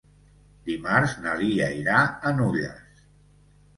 Dimarts 0.69 1.13
na 1.25 1.35
Lia 1.41 1.67
irà 1.81 1.99
a 2.07 2.33
Nulles. 2.41 3.05